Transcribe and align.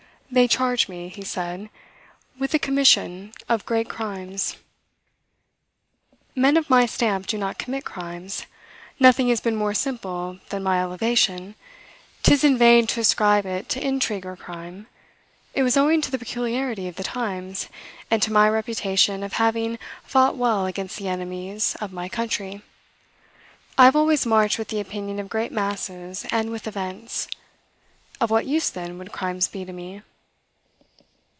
"They 0.33 0.47
charge 0.47 0.87
me," 0.87 1.09
he 1.09 1.25
said, 1.25 1.69
"with 2.39 2.51
the 2.51 2.57
commission 2.57 3.33
of 3.49 3.65
great 3.65 3.89
crimes: 3.89 4.55
men 6.37 6.55
of 6.55 6.69
my 6.69 6.85
stamp 6.85 7.27
do 7.27 7.37
not 7.37 7.57
commit 7.57 7.83
crimes. 7.83 8.45
Nothing 8.97 9.27
has 9.27 9.41
been 9.41 9.57
more 9.57 9.73
simple 9.73 10.39
than 10.47 10.63
my 10.63 10.79
elevation: 10.81 11.55
'tis 12.23 12.45
in 12.45 12.57
vain 12.57 12.87
to 12.87 13.01
ascribe 13.01 13.45
it 13.45 13.67
to 13.67 13.85
intrigue 13.85 14.25
or 14.25 14.37
crime: 14.37 14.87
it 15.53 15.63
was 15.63 15.75
owing 15.75 15.99
to 15.99 16.09
the 16.09 16.17
peculiarity 16.19 16.87
of 16.87 16.95
the 16.95 17.03
times, 17.03 17.67
and 18.09 18.21
to 18.21 18.31
my 18.31 18.47
reputation 18.47 19.23
of 19.23 19.33
having 19.33 19.77
fought 20.05 20.37
well 20.37 20.65
against 20.65 20.97
the 20.97 21.09
enemies 21.09 21.75
of 21.81 21.91
my 21.91 22.07
country. 22.07 22.61
I 23.77 23.83
have 23.83 23.97
always 23.97 24.25
marched 24.25 24.57
with 24.57 24.69
the 24.69 24.79
opinion 24.79 25.19
of 25.19 25.27
great 25.27 25.51
masses, 25.51 26.25
and 26.31 26.51
with 26.51 26.67
events. 26.67 27.27
Of 28.21 28.31
what 28.31 28.45
use, 28.47 28.69
then, 28.69 28.97
would 28.97 29.11
crimes 29.11 29.49
be 29.49 29.65
to 29.65 29.73
me?" 29.73 30.03